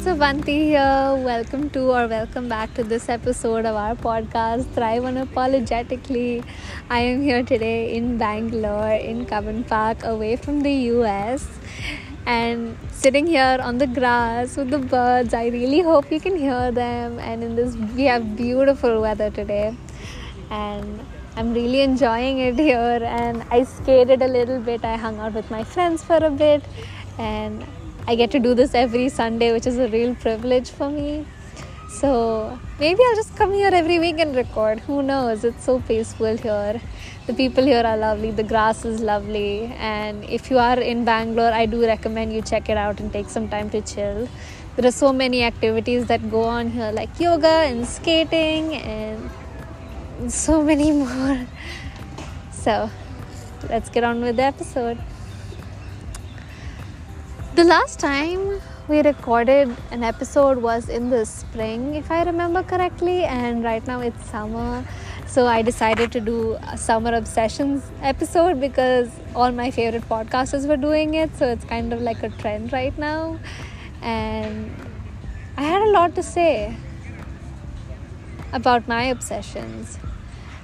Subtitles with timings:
[0.00, 1.14] it's Avanti here.
[1.22, 6.42] Welcome to or welcome back to this episode of our podcast, Thrive Unapologetically.
[6.88, 11.46] I am here today in Bangalore, in Cubbon Park, away from the US,
[12.24, 15.34] and sitting here on the grass with the birds.
[15.34, 17.18] I really hope you can hear them.
[17.18, 19.76] And in this, we have beautiful weather today,
[20.50, 20.98] and
[21.36, 23.00] I'm really enjoying it here.
[23.02, 24.82] And I skated a little bit.
[24.82, 26.64] I hung out with my friends for a bit,
[27.18, 27.66] and
[28.10, 31.24] I get to do this every Sunday, which is a real privilege for me.
[31.88, 34.80] So maybe I'll just come here every week and record.
[34.80, 35.44] Who knows?
[35.44, 36.80] It's so peaceful here.
[37.28, 39.72] The people here are lovely, the grass is lovely.
[39.78, 43.28] And if you are in Bangalore, I do recommend you check it out and take
[43.28, 44.28] some time to chill.
[44.74, 49.30] There are so many activities that go on here, like yoga and skating, and
[50.32, 51.46] so many more.
[52.50, 52.90] So
[53.68, 54.98] let's get on with the episode.
[57.60, 63.24] The last time we recorded an episode was in the spring, if I remember correctly,
[63.24, 64.82] and right now it's summer.
[65.26, 70.78] So I decided to do a summer obsessions episode because all my favorite podcasters were
[70.78, 71.36] doing it.
[71.36, 73.38] So it's kind of like a trend right now.
[74.00, 74.74] And
[75.58, 76.74] I had a lot to say
[78.54, 79.98] about my obsessions.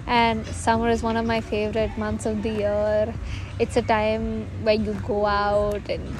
[0.06, 3.14] And summer is one of my favorite months of the year.
[3.58, 6.16] It's a time where you go out and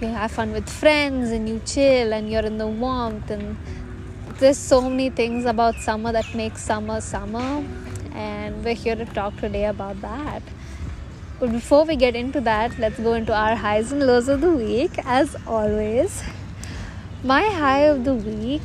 [0.00, 3.56] you have fun with friends and you chill and you're in the warmth and
[4.38, 7.64] there's so many things about summer that makes summer summer
[8.12, 10.40] and we're here to talk today about that
[11.40, 14.52] but before we get into that let's go into our highs and lows of the
[14.52, 16.22] week as always
[17.24, 18.62] my high of the week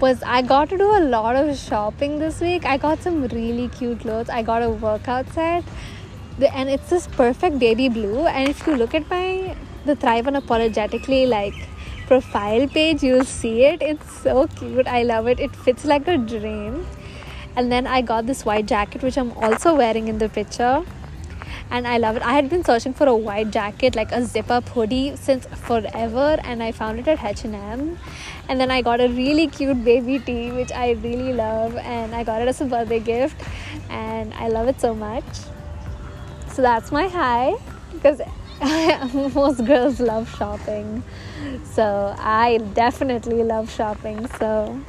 [0.00, 2.64] was I got to do a lot of shopping this week.
[2.64, 4.28] I got some really cute clothes.
[4.28, 5.64] I got a workout set
[6.46, 8.26] and it's this perfect baby blue.
[8.26, 11.54] And if you look at my the thrive unapologetically like
[12.06, 13.82] profile page you'll see it.
[13.82, 14.86] It's so cute.
[14.86, 15.40] I love it.
[15.40, 16.86] It fits like a dream.
[17.56, 20.84] And then i got this white jacket which i'm also wearing in the picture.
[21.70, 22.22] And I love it.
[22.22, 26.38] I had been searching for a white jacket, like a zip up hoodie, since forever,
[26.42, 27.98] and I found it at H&M.
[28.48, 32.24] And then I got a really cute baby tee, which I really love, and I
[32.24, 33.42] got it as a birthday gift,
[33.90, 35.24] and I love it so much
[36.58, 37.54] so that's my high
[37.92, 38.20] because
[39.34, 41.04] most girls love shopping.
[41.64, 44.80] So i definitely love shopping so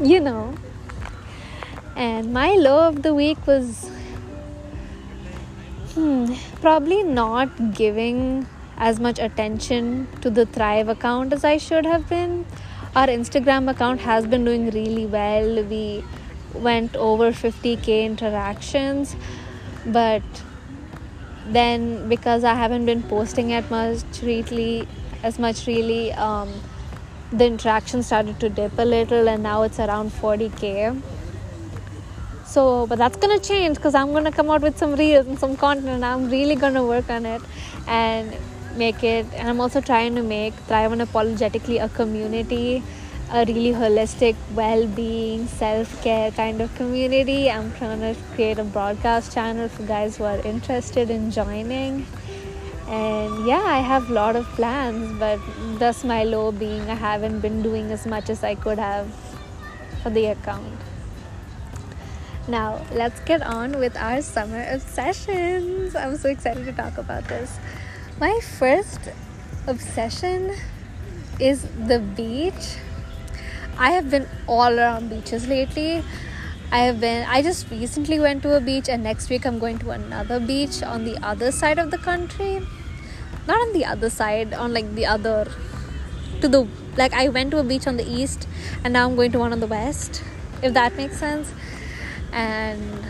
[0.00, 0.54] you know.
[1.94, 3.90] And my low of the week was
[5.92, 6.32] hmm,
[6.62, 8.46] probably not giving
[8.78, 12.46] as much attention to the thrive account as i should have been.
[12.96, 15.62] Our instagram account has been doing really well.
[15.64, 16.02] We
[16.54, 19.16] went over 50k interactions
[19.84, 20.22] but
[21.46, 24.86] then because i haven't been posting as much really
[25.22, 26.52] as much really um,
[27.32, 31.00] the interaction started to dip a little and now it's around 40k
[32.44, 35.56] so but that's gonna change because i'm gonna come out with some reels and some
[35.56, 37.42] content i'm really gonna work on it
[37.86, 38.36] and
[38.76, 42.82] make it and i'm also trying to make thrive unapologetically a community
[43.30, 47.50] a really holistic well-being self-care kind of community.
[47.50, 52.06] I'm trying to create a broadcast channel for guys who are interested in joining.
[52.86, 55.40] And yeah i have a lot of plans but
[55.78, 59.08] thus my low being i haven't been doing as much as i could have
[60.04, 60.78] for the account.
[62.46, 65.96] Now let's get on with our summer obsessions.
[65.96, 67.58] I'm so excited to talk about this.
[68.20, 69.00] My first
[69.66, 70.54] obsession
[71.40, 72.76] is the beach
[73.76, 76.04] I have been all around beaches lately.
[76.70, 79.78] I have been, I just recently went to a beach, and next week I'm going
[79.78, 82.66] to another beach on the other side of the country.
[83.46, 85.50] Not on the other side, on like the other,
[86.40, 88.48] to the, like I went to a beach on the east,
[88.84, 90.22] and now I'm going to one on the west,
[90.62, 91.52] if that makes sense.
[92.32, 93.04] And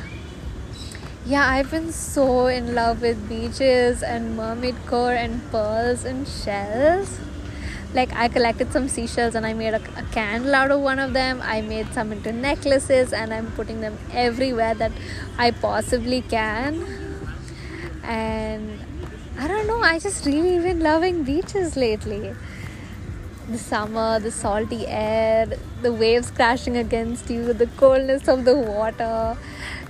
[1.26, 7.18] yeah, I've been so in love with beaches and mermaid core and pearls and shells
[7.94, 11.12] like i collected some seashells and i made a, a, candle out of one of
[11.12, 11.40] them.
[11.42, 14.92] I made some into necklaces and i'm putting them everywhere that
[15.38, 16.84] i possibly can.
[18.02, 18.80] And
[19.38, 22.34] i don't know i just really been loving beaches lately.
[23.48, 25.46] The summer the salty air
[25.82, 29.36] the waves crashing against you the coldness of the water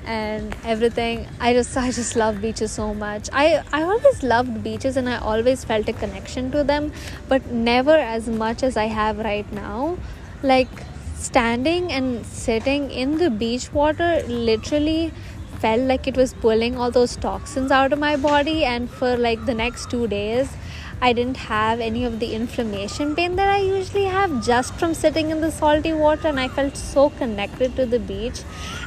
[0.05, 1.27] and everything.
[1.41, 3.29] I just i just love beaches so much.
[3.33, 6.93] I i always loved beaches and i always felt a connection to them
[7.29, 9.99] but never as much as i have right now.
[10.43, 10.69] Like
[11.17, 15.13] standing and sitting in the beach water literally
[15.61, 19.45] felt like it was pulling all those toxins out of my body and for like
[19.47, 20.51] the next 2 days
[21.01, 25.31] I didn't have any of the inflammation pain that I usually have just from sitting
[25.31, 28.43] in the salty water and I felt so connected to the beach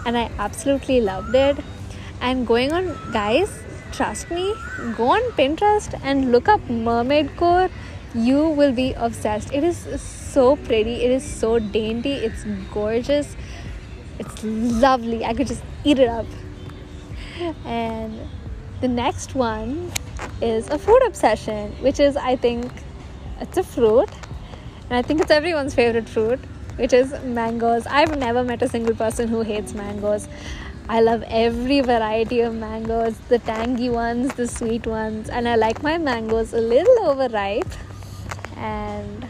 [0.05, 1.57] and I absolutely loved it.
[2.21, 4.53] And going on guys trust me
[4.95, 7.69] go on Pinterest and look up mermaid core.
[8.13, 9.53] You will be obsessed.
[9.53, 11.03] It is so pretty.
[11.03, 12.13] It is so dainty.
[12.13, 13.35] It's gorgeous.
[14.17, 15.23] It's lovely.
[15.25, 16.25] I could just eat it up.
[17.65, 18.19] And
[18.81, 19.91] the next one
[20.41, 22.71] is a food obsession which is i think
[23.39, 24.09] it's a fruit.
[24.89, 26.39] And i think it's everyone's favorite fruit
[26.77, 27.87] which is mangoes.
[27.87, 30.27] I've never met a single person who hates mangoes.
[30.87, 35.81] I love every variety of mangoes, the tangy ones, the sweet ones, and I like
[35.83, 37.67] my mangoes a little overripe.
[38.55, 39.27] And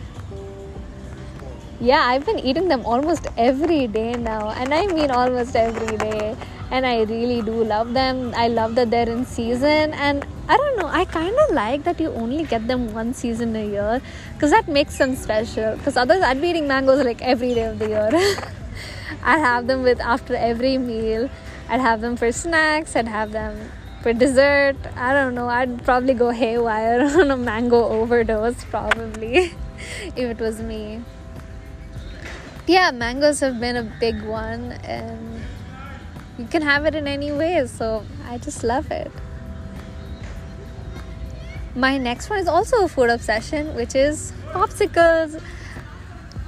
[1.79, 4.49] yeah i've been eating them almost every day now.
[4.49, 6.35] And i mean almost every day.
[6.69, 8.33] And i really do love them.
[8.35, 9.93] I love that they're in season.
[9.93, 10.87] And i don't know.
[10.87, 14.01] I kind of like that you only get them one season a year
[14.33, 15.75] because that makes them special.
[15.77, 18.09] Because otherwise i'd be eating mangoes like every day of the year.
[19.23, 21.29] I'd have them with after every meal
[21.69, 23.71] i'd have them for snacks i'd have them
[24.01, 29.53] for dessert, I don't know, I'd probably go haywire on a mango overdose, probably,
[30.15, 31.01] if it was me.
[32.67, 35.41] Yeah, mangoes have been a big one, and
[36.37, 39.11] you can have it in any way, so I just love it.
[41.77, 45.39] My next one is also a food obsession, which is popsicles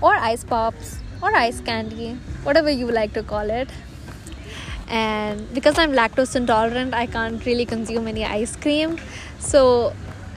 [0.02, 3.70] or ice pops or ice candy, whatever you like to call it.
[4.88, 8.98] And because i'm lactose intolerant i can't really consume any ice cream.
[9.38, 9.94] So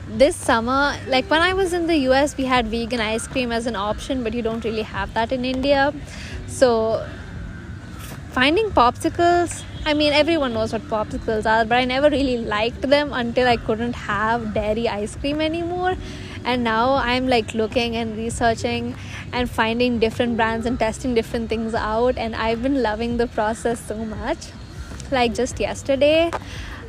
[0.09, 3.67] this summer like when i was in the us we had vegan ice cream as
[3.67, 5.95] an option but you don't really have that in india.
[6.49, 6.71] So
[8.33, 13.13] finding popsicles i mean everyone knows what popsicles are but i never really liked them
[13.13, 15.97] until i couldn't have dairy ice cream anymore.
[16.45, 18.97] And now i'm like looking and researching
[19.33, 23.85] and finding different brands and testing different things out and i've been loving the process
[23.87, 24.39] so much.
[25.11, 26.31] Like just yesterday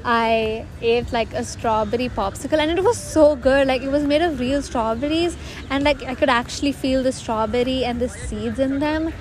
[0.06, 3.68] I ate like a strawberry popsicle and it was so good.
[3.68, 5.38] Like it was made of real strawberries
[5.70, 9.14] and like I could actually feel the strawberry and the seeds in them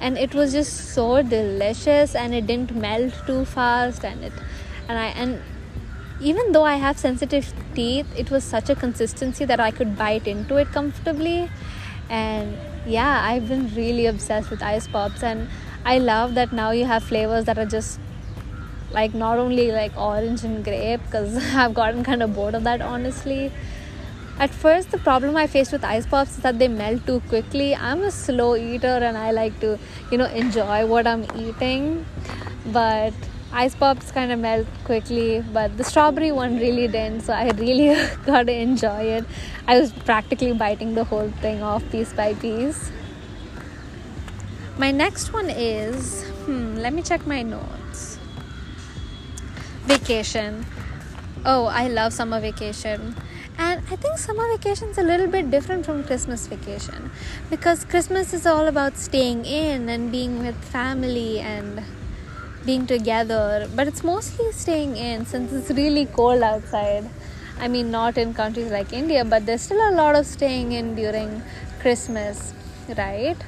[0.00, 4.32] and it was just so delicious and it didn't melt too fast and it
[4.88, 5.42] and I and
[6.20, 10.26] even though I have sensitive teeth, it was such a consistency that I could bite
[10.26, 11.48] into it comfortably.
[12.10, 12.56] And
[12.86, 15.48] yeah, I've been really obsessed with ice pops, and
[15.84, 18.00] I love that now you have flavors that are just
[18.90, 22.80] like not only like orange and grape because I've gotten kind of bored of that
[22.80, 23.52] honestly.
[24.38, 27.74] At first, the problem I faced with ice pops is that they melt too quickly.
[27.74, 29.78] I'm a slow eater and I like to,
[30.12, 32.06] you know, enjoy what I'm eating.
[32.66, 33.14] But
[33.52, 37.88] ice pops kind of melt quickly but the strawberry one really didn't so i really
[38.26, 39.24] got to enjoy it.
[39.66, 42.90] I was practically biting the whole thing off piece by piece.
[44.76, 48.18] My next one is hmm let me check my notes.
[49.86, 50.64] Vacation.
[51.44, 53.16] Oh i love summer vacation
[53.90, 57.10] i think summer vacation is a little bit different from christmas vacation
[57.50, 61.84] because christmas is all about staying in and being with family and
[62.68, 67.08] being together, but it's mostly staying in since it's really cold outside.
[67.58, 70.94] I mean, not in countries like India, but there's still a lot of staying in
[70.94, 71.42] during
[71.80, 72.52] Christmas,
[72.96, 73.38] right?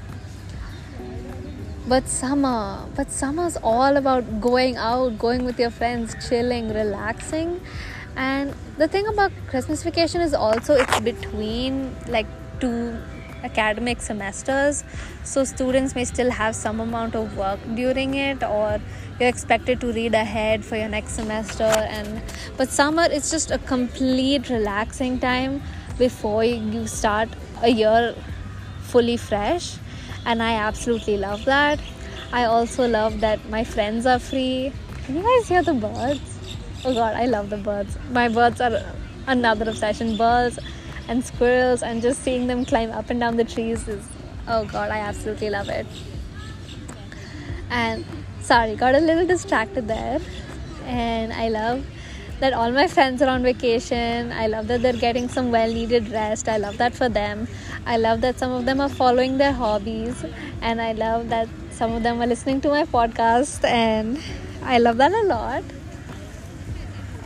[1.87, 7.61] But summer, but summer's all about going out, going with your friends, chilling, relaxing.
[8.17, 12.27] And the thing about Christmas vacation is also it's between like
[12.61, 12.99] two
[13.43, 14.85] academic semesters.
[15.25, 18.81] So students may still have some amount of work during it or
[19.19, 21.65] you're expected to read ahead for your next semester.
[21.65, 22.23] And
[22.57, 25.63] but summer it's just a complete relaxing time
[25.99, 27.29] before you start
[27.63, 28.15] a year
[28.83, 29.77] fully fresh.
[30.27, 31.81] And i absolutely love that.
[32.33, 34.73] I also love that my friends are free.
[35.05, 36.30] Can you guys hear the birds
[36.85, 37.99] oh god i love the birds.
[38.11, 38.83] My birds are
[39.27, 40.17] another obsession.
[40.17, 40.59] Birds
[41.09, 44.07] and squirrels and just seeing them climb up and down the trees is
[44.49, 45.87] oh god i absolutely love it.
[47.71, 48.05] And
[48.41, 50.21] sorry got a little distracted there.
[50.87, 51.85] And i love
[52.41, 54.33] that all my friends are on vacation.
[54.33, 56.49] I love that they're getting some well needed rest.
[56.49, 57.47] I love that for them.
[57.85, 60.25] I love that some of them are following their hobbies.
[60.63, 63.63] And i love that some of them are listening to my podcast.
[63.65, 64.19] And
[64.63, 65.63] i love that a lot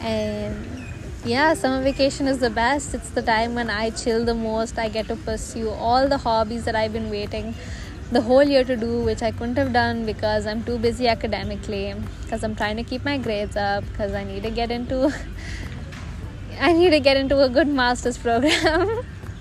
[0.05, 0.87] and
[1.25, 4.89] yeah summer vacation is the best it's the time when i chill the most i
[4.89, 7.55] get to pursue all the hobbies that i've been waiting
[8.13, 11.95] the whole year to do, which I couldn't have done because I'm too busy academically,
[12.23, 15.13] because I'm trying to keep my grades up, because I need to get into
[16.61, 19.01] I need to get into a good master's program.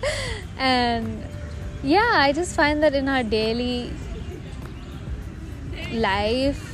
[0.57, 1.23] and
[1.83, 3.91] yeah, I just find that in our daily
[5.91, 6.72] life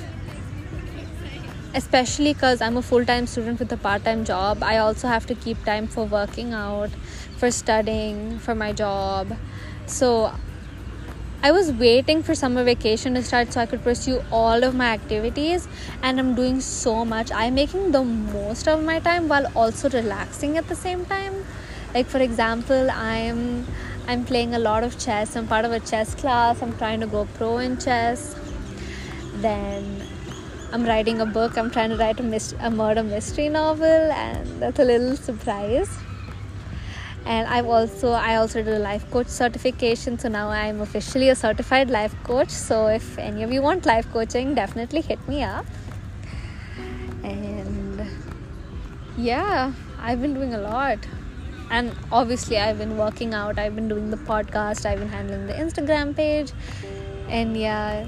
[1.74, 5.26] especially because I'm a full time student with a part time job, I also have
[5.28, 6.90] to keep time for working out,
[7.38, 9.36] for studying, for my job.
[9.86, 10.32] So
[11.42, 14.88] I was waiting for summer vacation to start so I could pursue all of my
[14.88, 15.68] activities,
[16.04, 17.32] and I'm doing so much.
[17.32, 21.46] I'm making the most of my time while also relaxing at the same time.
[21.94, 23.66] Like for example, I'm
[24.08, 25.36] I'm playing a lot of chess.
[25.36, 26.62] I'm part of a chess class.
[26.62, 28.36] I'm trying to go pro in chess.
[29.36, 30.09] Then
[30.72, 31.58] I'm writing a book.
[31.58, 35.90] I'm trying to write a, myst- a murder mystery novel, and that's a little surprise.
[37.26, 41.36] And I've also I also did a life coach certification, so now I'm officially a
[41.36, 42.50] certified life coach.
[42.50, 45.66] So if any of you want life coaching, definitely hit me up.
[47.24, 48.08] And
[49.18, 51.00] yeah, I've been doing a lot.
[51.72, 55.54] And obviously, I've been working out, I've been doing the podcast, I've been handling the
[55.54, 56.52] Instagram page.
[57.28, 58.08] And yeah,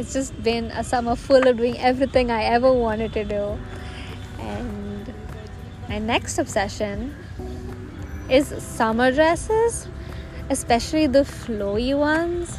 [0.00, 3.58] it's just been a summer full of doing everything I ever wanted to do.
[4.38, 5.12] And
[5.90, 7.14] my next obsession
[8.30, 9.88] is summer dresses,
[10.48, 12.58] especially the flowy ones.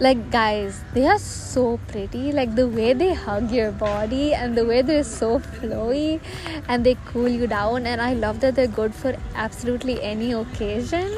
[0.00, 2.32] Like, guys, they are so pretty.
[2.32, 6.20] Like, the way they hug your body and the way they're so flowy
[6.68, 7.86] and they cool you down.
[7.86, 11.12] And I love that they're good for absolutely any occasion.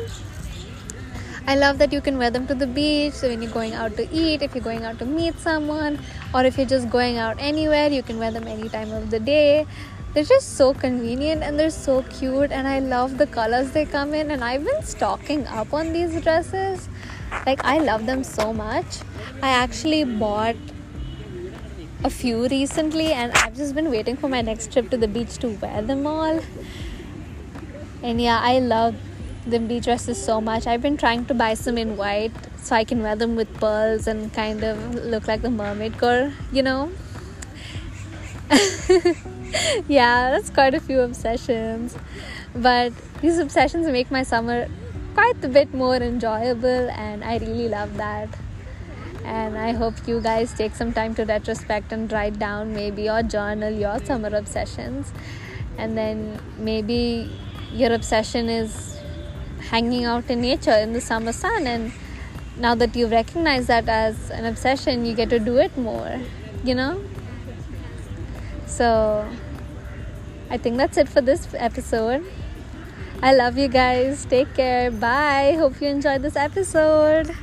[1.46, 3.14] I love that you can wear them to the beach.
[3.14, 5.98] So when you're going out to eat, if you're going out to meet someone,
[6.34, 9.20] or if you're just going out anywhere, you can wear them any time of the
[9.20, 9.66] day.
[10.12, 14.14] They're just so convenient and they're so cute, and I love the colors they come
[14.14, 14.30] in.
[14.30, 16.88] And I've been stocking up on these dresses.
[17.44, 19.02] Like, I love them so much.
[19.42, 20.56] I actually bought
[22.02, 25.38] a few recently, and I've just been waiting for my next trip to the beach
[25.38, 26.40] to wear them all.
[28.02, 28.94] And yeah, I love
[29.46, 30.66] beach dresses so much.
[30.66, 34.06] I've been trying to buy some in white so I can wear them with pearls
[34.06, 36.90] and kind of look like the mermaid girl, you know?
[39.88, 41.96] yeah, that's quite a few obsessions.
[42.54, 44.68] But these obsessions make my summer
[45.14, 48.28] quite a bit more enjoyable, and I really love that.
[49.24, 53.22] And I hope you guys take some time to retrospect and write down maybe your
[53.22, 55.12] journal your summer obsessions.
[55.78, 57.30] And then maybe
[57.72, 58.95] your obsession is
[59.70, 61.92] hanging out in nature in the summer sun and
[62.58, 66.20] now that you recognize that as an obsession you get to do it more
[66.64, 67.02] you know?
[68.66, 69.28] So
[70.50, 72.24] i think that's it for this episode.
[73.22, 74.26] I love you guys.
[74.26, 74.90] Take care.
[74.90, 75.56] Bye.
[75.58, 77.34] Hope you enjoyed this episode